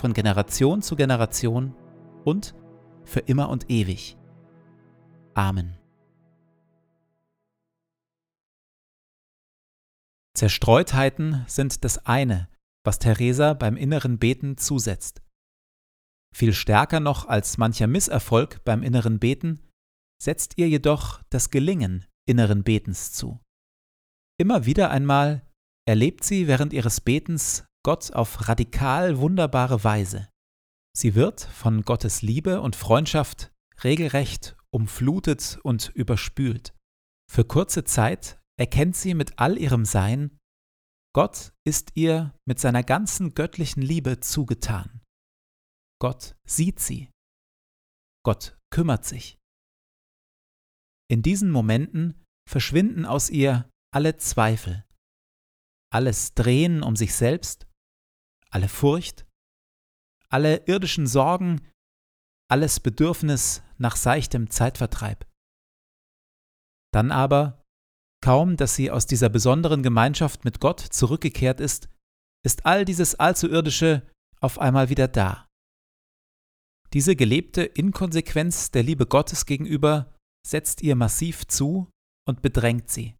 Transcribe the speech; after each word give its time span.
von 0.00 0.14
Generation 0.14 0.80
zu 0.82 0.96
Generation 0.96 1.74
und 2.24 2.54
für 3.04 3.20
immer 3.20 3.50
und 3.50 3.70
ewig. 3.70 4.16
Amen. 5.34 5.76
Zerstreutheiten 10.34 11.44
sind 11.48 11.84
das 11.84 12.06
eine, 12.06 12.48
was 12.82 12.98
Theresa 12.98 13.52
beim 13.52 13.76
inneren 13.76 14.18
Beten 14.18 14.56
zusetzt. 14.56 15.22
Viel 16.34 16.54
stärker 16.54 17.00
noch 17.00 17.28
als 17.28 17.58
mancher 17.58 17.86
Misserfolg 17.86 18.64
beim 18.64 18.82
inneren 18.82 19.18
Beten 19.18 19.60
setzt 20.22 20.56
ihr 20.56 20.68
jedoch 20.68 21.22
das 21.28 21.50
Gelingen 21.50 22.06
inneren 22.26 22.62
Betens 22.62 23.12
zu. 23.12 23.40
Immer 24.38 24.64
wieder 24.64 24.90
einmal 24.90 25.46
erlebt 25.86 26.24
sie 26.24 26.46
während 26.46 26.72
ihres 26.72 27.00
Betens 27.00 27.66
Gott 27.82 28.12
auf 28.12 28.48
radikal 28.48 29.18
wunderbare 29.18 29.84
Weise. 29.84 30.28
Sie 30.94 31.14
wird 31.14 31.40
von 31.40 31.82
Gottes 31.82 32.20
Liebe 32.20 32.60
und 32.60 32.76
Freundschaft 32.76 33.52
regelrecht 33.82 34.56
umflutet 34.72 35.58
und 35.62 35.88
überspült. 35.94 36.74
Für 37.30 37.44
kurze 37.44 37.84
Zeit 37.84 38.40
erkennt 38.58 38.96
sie 38.96 39.14
mit 39.14 39.38
all 39.38 39.56
ihrem 39.58 39.84
Sein, 39.84 40.38
Gott 41.12 41.52
ist 41.66 41.92
ihr 41.94 42.38
mit 42.46 42.60
seiner 42.60 42.84
ganzen 42.84 43.34
göttlichen 43.34 43.82
Liebe 43.82 44.20
zugetan. 44.20 45.00
Gott 46.00 46.36
sieht 46.46 46.78
sie. 46.78 47.10
Gott 48.24 48.56
kümmert 48.72 49.04
sich. 49.04 49.38
In 51.10 51.22
diesen 51.22 51.50
Momenten 51.50 52.22
verschwinden 52.48 53.04
aus 53.06 53.30
ihr 53.30 53.68
alle 53.92 54.18
Zweifel, 54.18 54.86
alles 55.92 56.34
Drehen 56.34 56.82
um 56.84 56.94
sich 56.94 57.14
selbst 57.14 57.66
alle 58.50 58.68
Furcht, 58.68 59.26
alle 60.28 60.66
irdischen 60.66 61.06
Sorgen, 61.06 61.66
alles 62.50 62.80
Bedürfnis 62.80 63.62
nach 63.78 63.96
seichtem 63.96 64.50
Zeitvertreib. 64.50 65.26
Dann 66.92 67.12
aber, 67.12 67.62
kaum 68.22 68.56
dass 68.56 68.74
sie 68.74 68.90
aus 68.90 69.06
dieser 69.06 69.28
besonderen 69.28 69.82
Gemeinschaft 69.82 70.44
mit 70.44 70.60
Gott 70.60 70.80
zurückgekehrt 70.80 71.60
ist, 71.60 71.88
ist 72.44 72.66
all 72.66 72.84
dieses 72.84 73.14
allzu 73.14 73.48
irdische 73.48 74.06
auf 74.40 74.58
einmal 74.58 74.88
wieder 74.88 75.08
da. 75.08 75.46
Diese 76.92 77.14
gelebte 77.14 77.62
Inkonsequenz 77.62 78.72
der 78.72 78.82
Liebe 78.82 79.06
Gottes 79.06 79.46
gegenüber 79.46 80.12
setzt 80.44 80.82
ihr 80.82 80.96
massiv 80.96 81.46
zu 81.46 81.88
und 82.26 82.42
bedrängt 82.42 82.90
sie. 82.90 83.14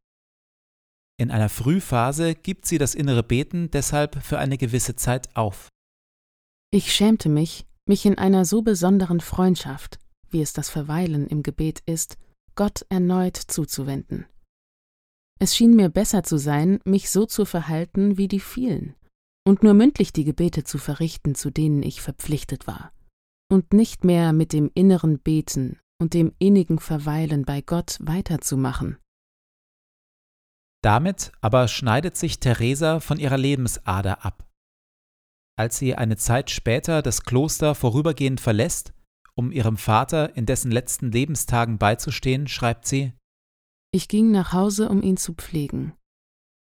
In 1.21 1.31
einer 1.31 1.51
Frühphase 1.51 2.35
gibt 2.35 2.65
sie 2.65 2.79
das 2.79 2.95
innere 2.95 3.23
Beten 3.23 3.71
deshalb 3.71 4.25
für 4.25 4.39
eine 4.39 4.57
gewisse 4.57 4.97
Zeit 4.97 5.37
auf. 5.37 5.69
Ich 6.71 6.95
schämte 6.95 7.29
mich, 7.29 7.67
mich 7.87 8.07
in 8.07 8.17
einer 8.17 8.47
so 8.47 8.63
besonderen 8.63 9.21
Freundschaft, 9.21 9.99
wie 10.31 10.41
es 10.41 10.55
das 10.55 10.71
Verweilen 10.71 11.27
im 11.27 11.43
Gebet 11.43 11.83
ist, 11.85 12.17
Gott 12.55 12.87
erneut 12.89 13.37
zuzuwenden. 13.37 14.25
Es 15.39 15.55
schien 15.55 15.77
mir 15.77 15.91
besser 15.91 16.23
zu 16.23 16.39
sein, 16.39 16.81
mich 16.87 17.11
so 17.11 17.27
zu 17.27 17.45
verhalten 17.45 18.17
wie 18.17 18.27
die 18.27 18.41
vielen 18.41 18.95
und 19.47 19.63
nur 19.63 19.75
mündlich 19.75 20.15
die 20.15 20.25
Gebete 20.25 20.65
zu 20.65 20.79
verrichten, 20.79 21.35
zu 21.35 21.51
denen 21.51 21.83
ich 21.83 22.01
verpflichtet 22.01 22.67
war, 22.67 22.95
und 23.53 23.75
nicht 23.75 24.05
mehr 24.05 24.33
mit 24.33 24.55
dem 24.55 24.71
inneren 24.73 25.19
Beten 25.19 25.79
und 26.01 26.15
dem 26.15 26.33
innigen 26.39 26.79
Verweilen 26.79 27.45
bei 27.45 27.61
Gott 27.61 27.99
weiterzumachen. 28.01 28.97
Damit 30.83 31.33
aber 31.41 31.69
schneidet 31.69 32.17
sich 32.17 32.41
Theresa 32.41 33.01
von 33.01 33.19
ihrer 33.19 33.37
Lebensader 33.37 34.25
ab. 34.25 34.49
Als 35.59 35.77
sie 35.77 35.95
eine 35.95 36.17
Zeit 36.17 36.51
später 36.51 37.03
das 37.03 37.23
Kloster 37.23 37.75
vorübergehend 37.75 38.41
verlässt, 38.41 38.95
um 39.35 39.53
ihrem 39.53 39.77
Vater 39.77 40.37
in 40.37 40.47
dessen 40.47 40.71
letzten 40.71 41.13
Lebenstagen 41.13 41.79
beizustehen, 41.79 42.49
schreibt 42.49 42.87
sie 42.87 43.13
Ich 43.93 44.09
ging 44.09 44.31
nach 44.31 44.53
Hause, 44.53 44.89
um 44.89 45.03
ihn 45.03 45.19
zu 45.19 45.35
pflegen, 45.35 45.95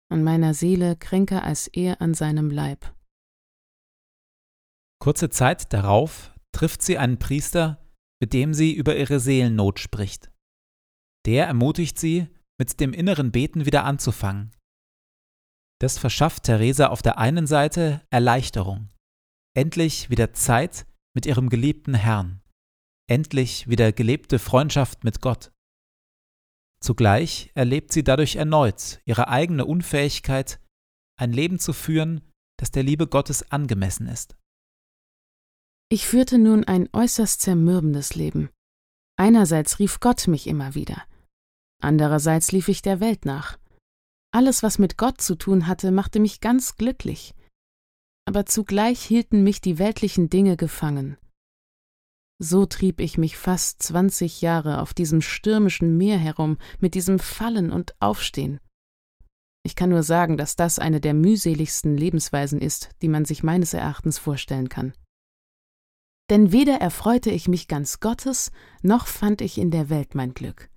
an 0.10 0.24
meiner 0.24 0.54
Seele 0.54 0.96
kränker 0.96 1.44
als 1.44 1.68
er 1.68 2.02
an 2.02 2.14
seinem 2.14 2.50
Leib. 2.50 2.94
Kurze 5.00 5.30
Zeit 5.30 5.74
darauf 5.74 6.34
trifft 6.56 6.81
sie 6.81 6.98
einen 6.98 7.19
Priester, 7.19 7.80
mit 8.19 8.34
dem 8.34 8.56
sie 8.56 8.74
über 8.74 8.96
ihre 8.96 9.19
Seelennot 9.19 9.80
spricht. 9.80 10.31
Der 11.28 11.46
ermutigt 11.46 12.00
sie, 12.00 12.28
mit 12.59 12.80
dem 12.80 12.94
inneren 12.94 13.31
Beten 13.31 13.65
wieder 13.65 13.83
anzufangen. 13.83 14.51
Das 15.80 15.98
verschafft 15.98 16.44
Theresa 16.44 16.88
auf 16.88 17.01
der 17.01 17.18
einen 17.18 17.45
Seite 17.45 18.01
Erleichterung, 18.09 18.89
endlich 19.56 20.09
wieder 20.09 20.33
Zeit 20.33 20.88
mit 21.15 21.25
ihrem 21.25 21.50
geliebten 21.50 21.94
Herrn, 21.94 22.42
endlich 23.09 23.68
wieder 23.69 23.92
gelebte 23.92 24.39
Freundschaft 24.39 25.04
mit 25.04 25.21
Gott. 25.21 25.51
Zugleich 26.81 27.51
erlebt 27.56 27.92
sie 27.92 28.04
dadurch 28.04 28.36
erneut 28.36 29.01
ihre 29.06 29.27
eigene 29.27 29.65
Unfähigkeit, 29.65 30.59
ein 31.19 31.33
Leben 31.33 31.59
zu 31.59 31.74
führen, 31.74 32.21
das 32.59 32.71
der 32.71 32.83
Liebe 32.83 33.07
Gottes 33.07 33.51
angemessen 33.51 34.07
ist. 34.07 34.36
Ich 35.89 36.06
führte 36.06 36.38
nun 36.38 36.63
ein 36.63 36.89
äußerst 36.92 37.42
zermürbendes 37.42 38.15
Leben. 38.15 38.50
Einerseits 39.15 39.80
rief 39.80 40.00
Gott 40.00 40.27
mich 40.27 40.45
immer 40.48 40.75
wieder, 40.75 41.06
andererseits 41.82 42.52
lief 42.52 42.68
ich 42.68 42.82
der 42.82 43.00
Welt 43.00 43.26
nach. 43.26 43.58
Alles, 44.32 44.64
was 44.64 44.80
mit 44.80 44.98
Gott 44.98 45.22
zu 45.22 45.36
tun 45.36 45.68
hatte, 45.68 45.92
machte 45.92 46.20
mich 46.20 46.42
ganz 46.42 46.76
glücklich. 46.76 47.34
Aber 48.26 48.46
zugleich 48.46 49.02
hielten 49.02 49.44
mich 49.44 49.62
die 49.62 49.80
weltlichen 49.80 50.30
Dinge 50.30 50.58
gefangen. 50.58 51.18
So 52.40 52.66
trieb 52.66 53.00
ich 53.00 53.18
mich 53.18 53.38
fast 53.38 53.82
zwanzig 53.82 54.42
Jahre 54.42 54.82
auf 54.82 54.94
diesem 54.94 55.22
stürmischen 55.22 55.98
Meer 55.98 56.18
herum, 56.18 56.58
mit 56.80 56.94
diesem 56.94 57.20
Fallen 57.20 57.72
und 57.72 57.96
Aufstehen. 58.00 58.60
Ich 59.64 59.76
kann 59.76 59.90
nur 59.90 60.04
sagen, 60.04 60.38
dass 60.38 60.56
das 60.56 60.78
eine 60.78 61.02
der 61.02 61.14
mühseligsten 61.14 61.98
Lebensweisen 61.98 62.62
ist, 62.62 62.90
die 63.02 63.08
man 63.08 63.26
sich 63.26 63.44
meines 63.44 63.74
Erachtens 63.74 64.20
vorstellen 64.20 64.70
kann 64.70 64.94
denn 66.30 66.52
weder 66.52 66.76
erfreute 66.82 67.32
ich 67.32 67.48
mich 67.48 67.68
ganz 67.68 68.00
Gottes, 68.00 68.52
noch 68.82 69.08
fand 69.08 69.42
ich 69.42 69.58
in 69.58 69.72
der 69.72 69.90
Welt 69.90 70.14
mein 70.14 70.34
Glück. 70.34 70.70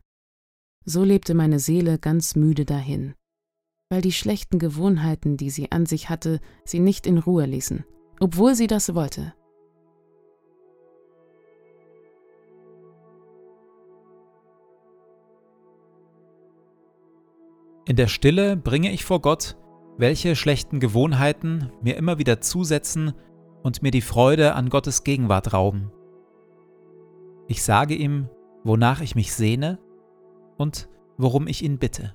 So 0.92 1.04
lebte 1.04 1.34
meine 1.34 1.60
Seele 1.60 2.00
ganz 2.00 2.34
müde 2.34 2.64
dahin, 2.64 3.14
weil 3.90 4.00
die 4.00 4.10
schlechten 4.10 4.58
Gewohnheiten, 4.58 5.36
die 5.36 5.48
sie 5.48 5.70
an 5.70 5.86
sich 5.86 6.10
hatte, 6.10 6.40
sie 6.64 6.80
nicht 6.80 7.06
in 7.06 7.18
Ruhe 7.18 7.46
ließen, 7.46 7.84
obwohl 8.18 8.56
sie 8.56 8.66
das 8.66 8.92
wollte. 8.92 9.32
In 17.86 17.94
der 17.94 18.08
Stille 18.08 18.56
bringe 18.56 18.90
ich 18.90 19.04
vor 19.04 19.20
Gott, 19.20 19.56
welche 19.96 20.34
schlechten 20.34 20.80
Gewohnheiten 20.80 21.70
mir 21.82 21.96
immer 21.98 22.18
wieder 22.18 22.40
zusetzen 22.40 23.12
und 23.62 23.80
mir 23.80 23.92
die 23.92 24.00
Freude 24.00 24.56
an 24.56 24.70
Gottes 24.70 25.04
Gegenwart 25.04 25.52
rauben. 25.52 25.92
Ich 27.46 27.62
sage 27.62 27.94
ihm, 27.94 28.28
wonach 28.64 29.00
ich 29.00 29.14
mich 29.14 29.32
sehne 29.32 29.78
und 30.60 30.88
worum 31.16 31.48
ich 31.48 31.62
ihn 31.64 31.78
bitte. 31.78 32.14